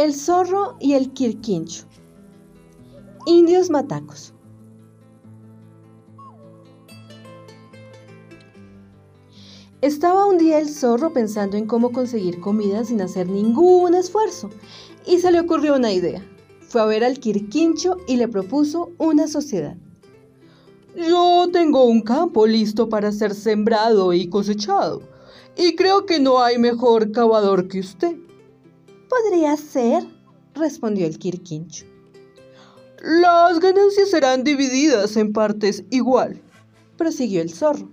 El 0.00 0.14
zorro 0.14 0.78
y 0.80 0.94
el 0.94 1.12
quirquincho. 1.12 1.84
Indios 3.26 3.68
matacos. 3.68 4.32
Estaba 9.82 10.24
un 10.24 10.38
día 10.38 10.58
el 10.58 10.70
zorro 10.70 11.12
pensando 11.12 11.58
en 11.58 11.66
cómo 11.66 11.92
conseguir 11.92 12.40
comida 12.40 12.82
sin 12.82 13.02
hacer 13.02 13.28
ningún 13.28 13.94
esfuerzo 13.94 14.48
y 15.06 15.18
se 15.18 15.30
le 15.32 15.40
ocurrió 15.40 15.76
una 15.76 15.92
idea. 15.92 16.24
Fue 16.66 16.80
a 16.80 16.86
ver 16.86 17.04
al 17.04 17.18
quirquincho 17.18 17.98
y 18.08 18.16
le 18.16 18.26
propuso 18.26 18.92
una 18.96 19.28
sociedad. 19.28 19.76
Yo 20.96 21.46
tengo 21.52 21.84
un 21.84 22.00
campo 22.00 22.46
listo 22.46 22.88
para 22.88 23.12
ser 23.12 23.34
sembrado 23.34 24.14
y 24.14 24.30
cosechado 24.30 25.02
y 25.58 25.76
creo 25.76 26.06
que 26.06 26.20
no 26.20 26.42
hay 26.42 26.56
mejor 26.56 27.12
cavador 27.12 27.68
que 27.68 27.80
usted. 27.80 28.16
Podría 29.10 29.56
ser, 29.56 30.06
respondió 30.54 31.04
el 31.04 31.18
Quirquincho. 31.18 31.84
Las 33.02 33.58
ganancias 33.58 34.08
serán 34.08 34.44
divididas 34.44 35.16
en 35.16 35.32
partes 35.32 35.82
igual, 35.90 36.40
prosiguió 36.96 37.42
el 37.42 37.50
zorro. 37.50 37.88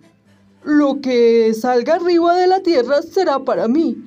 Lo 0.63 1.01
que 1.01 1.55
salga 1.55 1.95
arriba 1.95 2.35
de 2.35 2.45
la 2.45 2.61
tierra 2.61 3.01
será 3.01 3.39
para 3.39 3.67
mí, 3.67 3.97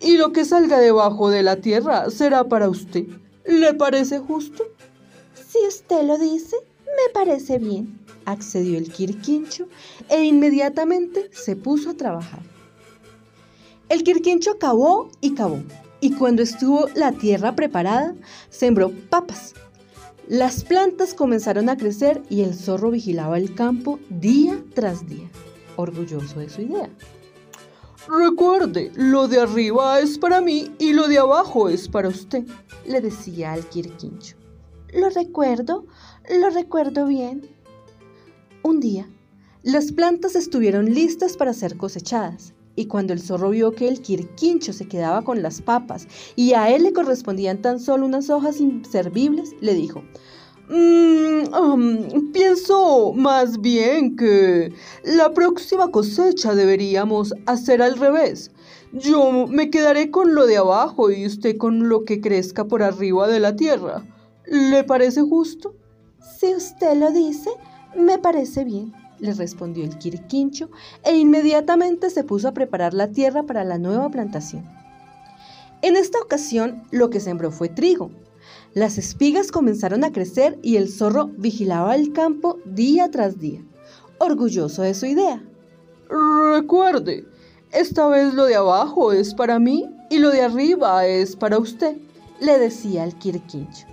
y 0.00 0.16
lo 0.16 0.32
que 0.32 0.44
salga 0.44 0.80
debajo 0.80 1.30
de 1.30 1.44
la 1.44 1.54
tierra 1.54 2.10
será 2.10 2.42
para 2.48 2.68
usted. 2.68 3.06
¿Le 3.44 3.72
parece 3.74 4.18
justo? 4.18 4.64
Si 5.48 5.58
usted 5.68 6.02
lo 6.02 6.18
dice, 6.18 6.56
me 6.84 7.12
parece 7.14 7.58
bien, 7.58 7.96
accedió 8.24 8.76
el 8.76 8.90
Quirquincho 8.90 9.68
e 10.08 10.24
inmediatamente 10.24 11.30
se 11.32 11.54
puso 11.54 11.90
a 11.90 11.94
trabajar. 11.94 12.42
El 13.88 14.02
Quirquincho 14.02 14.58
cavó 14.58 15.10
y 15.20 15.34
cavó 15.34 15.60
y 16.00 16.12
cuando 16.12 16.42
estuvo 16.42 16.88
la 16.94 17.12
tierra 17.12 17.54
preparada, 17.54 18.14
sembró 18.50 18.90
papas. 19.10 19.54
Las 20.28 20.64
plantas 20.64 21.14
comenzaron 21.14 21.68
a 21.68 21.76
crecer 21.76 22.22
y 22.28 22.42
el 22.42 22.54
zorro 22.54 22.90
vigilaba 22.90 23.38
el 23.38 23.54
campo 23.54 24.00
día 24.10 24.60
tras 24.74 25.06
día, 25.06 25.30
orgulloso 25.76 26.40
de 26.40 26.48
su 26.48 26.62
idea. 26.62 26.90
Recuerde, 28.08 28.92
lo 28.94 29.28
de 29.28 29.40
arriba 29.40 30.00
es 30.00 30.18
para 30.18 30.40
mí 30.40 30.70
y 30.78 30.92
lo 30.92 31.08
de 31.08 31.18
abajo 31.18 31.68
es 31.68 31.88
para 31.88 32.08
usted, 32.08 32.44
le 32.86 33.00
decía 33.00 33.52
al 33.52 33.68
Quirquincho. 33.68 34.36
Lo 34.92 35.10
recuerdo, 35.10 35.86
lo 36.40 36.50
recuerdo 36.50 37.06
bien. 37.06 37.48
Un 38.62 38.80
día, 38.80 39.08
las 39.62 39.92
plantas 39.92 40.36
estuvieron 40.36 40.94
listas 40.94 41.36
para 41.36 41.52
ser 41.52 41.76
cosechadas 41.76 42.54
y 42.76 42.86
cuando 42.86 43.12
el 43.12 43.20
zorro 43.20 43.50
vio 43.50 43.72
que 43.72 43.88
el 43.88 44.00
quirquincho 44.00 44.72
se 44.72 44.86
quedaba 44.86 45.22
con 45.22 45.42
las 45.42 45.62
papas 45.62 46.06
y 46.36 46.52
a 46.52 46.70
él 46.70 46.84
le 46.84 46.92
correspondían 46.92 47.60
tan 47.60 47.80
solo 47.80 48.06
unas 48.06 48.30
hojas 48.30 48.60
inservibles, 48.60 49.54
le 49.60 49.74
dijo, 49.74 50.02
mm, 50.68 52.32
pienso 52.32 53.12
más 53.14 53.60
bien 53.60 54.14
que 54.14 54.72
la 55.02 55.32
próxima 55.32 55.90
cosecha 55.90 56.54
deberíamos 56.54 57.34
hacer 57.46 57.82
al 57.82 57.96
revés. 57.96 58.52
Yo 58.92 59.46
me 59.48 59.70
quedaré 59.70 60.10
con 60.10 60.34
lo 60.34 60.46
de 60.46 60.58
abajo 60.58 61.10
y 61.10 61.26
usted 61.26 61.56
con 61.56 61.88
lo 61.88 62.04
que 62.04 62.20
crezca 62.20 62.66
por 62.66 62.82
arriba 62.82 63.26
de 63.26 63.40
la 63.40 63.56
tierra. 63.56 64.04
¿Le 64.46 64.84
parece 64.84 65.22
justo? 65.22 65.74
Si 66.38 66.54
usted 66.54 66.96
lo 66.96 67.10
dice, 67.10 67.50
me 67.96 68.18
parece 68.18 68.64
bien 68.64 68.92
le 69.18 69.32
respondió 69.34 69.84
el 69.84 69.98
quirquincho 69.98 70.70
e 71.04 71.16
inmediatamente 71.16 72.10
se 72.10 72.24
puso 72.24 72.48
a 72.48 72.52
preparar 72.52 72.94
la 72.94 73.08
tierra 73.08 73.42
para 73.44 73.64
la 73.64 73.78
nueva 73.78 74.08
plantación. 74.10 74.64
En 75.82 75.96
esta 75.96 76.20
ocasión 76.20 76.82
lo 76.90 77.10
que 77.10 77.20
sembró 77.20 77.50
fue 77.50 77.68
trigo. 77.68 78.10
Las 78.74 78.98
espigas 78.98 79.52
comenzaron 79.52 80.04
a 80.04 80.12
crecer 80.12 80.58
y 80.62 80.76
el 80.76 80.88
zorro 80.88 81.30
vigilaba 81.36 81.94
el 81.94 82.12
campo 82.12 82.58
día 82.64 83.10
tras 83.10 83.38
día, 83.38 83.62
orgulloso 84.18 84.82
de 84.82 84.94
su 84.94 85.06
idea. 85.06 85.42
Recuerde, 86.52 87.24
esta 87.72 88.06
vez 88.06 88.34
lo 88.34 88.44
de 88.44 88.56
abajo 88.56 89.12
es 89.12 89.34
para 89.34 89.58
mí 89.58 89.88
y 90.10 90.18
lo 90.18 90.30
de 90.30 90.42
arriba 90.42 91.06
es 91.06 91.36
para 91.36 91.58
usted, 91.58 91.96
le 92.40 92.58
decía 92.58 93.04
el 93.04 93.14
quirquincho. 93.16 93.86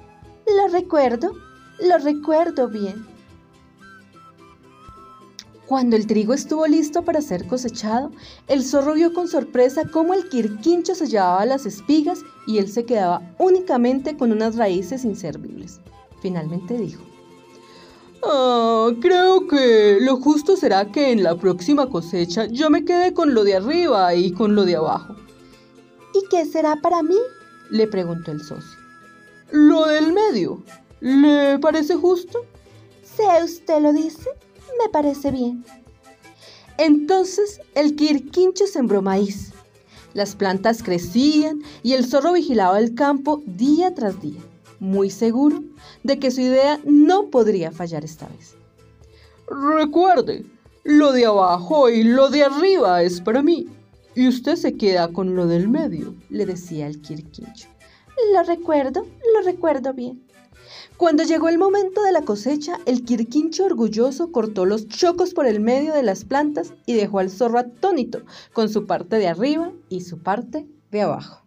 Lo 0.46 0.68
recuerdo, 0.68 1.34
lo 1.80 1.98
recuerdo 1.98 2.68
bien, 2.68 3.06
cuando 5.74 5.96
el 5.96 6.06
trigo 6.06 6.36
estuvo 6.36 6.68
listo 6.68 7.02
para 7.02 7.20
ser 7.20 7.48
cosechado, 7.48 8.12
el 8.48 8.64
zorro 8.64 8.94
vio 8.94 9.12
con 9.12 9.28
sorpresa 9.28 9.86
cómo 9.92 10.14
el 10.14 10.30
quirquincho 10.30 10.94
se 10.94 11.08
llevaba 11.08 11.48
las 11.48 11.66
espigas 11.66 12.20
y 12.46 12.60
él 12.60 12.70
se 12.70 12.86
quedaba 12.86 13.24
únicamente 13.40 14.16
con 14.16 14.32
unas 14.32 14.56
raíces 14.56 15.04
inservibles. 15.04 15.80
Finalmente 16.22 16.78
dijo, 16.78 17.02
ah, 18.24 18.92
creo 19.02 19.48
que 19.48 19.98
lo 20.00 20.18
justo 20.18 20.56
será 20.58 20.92
que 20.92 21.12
en 21.12 21.24
la 21.24 21.38
próxima 21.38 21.90
cosecha 21.90 22.46
yo 22.46 22.70
me 22.70 22.86
quede 22.86 23.16
con 23.16 23.34
lo 23.34 23.44
de 23.44 23.56
arriba 23.56 24.14
y 24.14 24.32
con 24.32 24.54
lo 24.54 24.66
de 24.66 24.76
abajo. 24.76 25.16
¿Y 26.14 26.24
qué 26.30 26.46
será 26.46 26.76
para 26.84 27.02
mí? 27.02 27.18
le 27.72 27.88
preguntó 27.88 28.32
el 28.32 28.42
socio. 28.42 28.78
Lo 29.50 29.88
del 29.88 30.14
medio. 30.14 30.62
¿Le 31.00 31.58
parece 31.58 31.96
justo? 31.96 32.46
Si 33.02 33.24
usted 33.44 33.82
lo 33.82 33.92
dice, 33.92 34.30
me 34.82 34.90
parece 34.90 35.32
bien. 35.32 35.64
Entonces 36.78 37.62
el 37.76 37.96
quirquincho 37.96 38.68
sembró 38.68 39.02
maíz. 39.02 39.52
Las 40.14 40.36
plantas 40.36 40.84
crecían 40.84 41.62
y 41.82 41.94
el 41.94 42.06
zorro 42.06 42.34
vigilaba 42.34 42.80
el 42.80 42.94
campo 42.94 43.42
día 43.46 43.94
tras 43.96 44.22
día, 44.22 44.42
muy 44.80 45.10
seguro 45.10 45.64
de 46.04 46.20
que 46.20 46.30
su 46.32 46.42
idea 46.42 46.80
no 46.84 47.30
podría 47.30 47.72
fallar 47.72 48.04
esta 48.04 48.28
vez. 48.28 48.56
Recuerde, 49.48 50.46
lo 50.84 51.12
de 51.12 51.26
abajo 51.26 51.90
y 51.90 52.04
lo 52.04 52.30
de 52.30 52.44
arriba 52.44 53.02
es 53.04 53.22
para 53.22 53.42
mí, 53.42 53.68
y 54.16 54.28
usted 54.28 54.56
se 54.56 54.76
queda 54.76 55.12
con 55.12 55.36
lo 55.36 55.48
del 55.48 55.68
medio, 55.68 56.14
le 56.30 56.46
decía 56.46 56.88
el 56.88 57.02
quirquincho. 57.02 57.68
Lo 58.34 58.44
recuerdo, 58.44 59.08
lo 59.34 59.42
recuerdo 59.44 59.94
bien. 59.94 60.24
Cuando 60.98 61.24
llegó 61.24 61.50
el 61.50 61.58
momento 61.58 62.02
de 62.04 62.12
la 62.12 62.22
cosecha, 62.22 62.80
el 62.86 63.04
quirquincho 63.04 63.66
orgulloso 63.66 64.32
cortó 64.32 64.66
los 64.66 64.88
chocos 64.88 65.34
por 65.34 65.48
el 65.48 65.60
medio 65.60 65.94
de 65.94 66.04
las 66.04 66.24
plantas 66.24 66.74
y 66.86 66.94
dejó 66.94 67.20
al 67.20 67.30
zorro 67.30 67.60
atónito 67.60 68.22
con 68.54 68.70
su 68.70 68.86
parte 68.86 69.18
de 69.18 69.28
arriba 69.28 69.72
y 69.90 70.02
su 70.02 70.20
parte 70.20 70.68
de 70.92 71.02
abajo. 71.02 71.44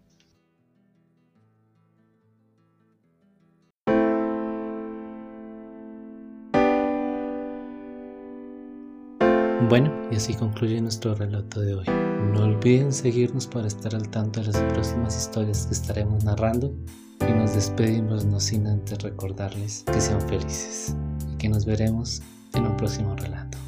Bueno, 9.68 9.92
y 10.12 10.16
así 10.16 10.32
concluye 10.34 10.80
nuestro 10.80 11.14
relato 11.14 11.60
de 11.60 11.74
hoy. 11.74 11.86
No 12.32 12.44
olviden 12.44 12.92
seguirnos 12.92 13.48
para 13.48 13.66
estar 13.66 13.94
al 13.96 14.08
tanto 14.10 14.40
de 14.40 14.46
las 14.46 14.62
próximas 14.72 15.16
historias 15.16 15.66
que 15.66 15.74
estaremos 15.74 16.22
narrando 16.24 16.72
y 17.20 17.32
nos 17.32 17.54
despedimos 17.54 18.24
no 18.24 18.40
sin 18.40 18.66
antes 18.66 19.02
recordarles 19.02 19.84
que 19.92 20.00
sean 20.00 20.20
felices 20.28 20.94
y 21.32 21.36
que 21.36 21.48
nos 21.48 21.64
veremos 21.64 22.22
en 22.54 22.66
un 22.66 22.76
próximo 22.76 23.14
relato, 23.16 23.58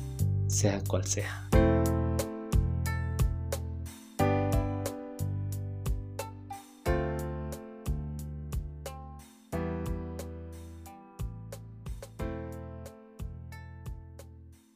sea 0.49 0.81
cual 0.87 1.05
sea. 1.05 1.49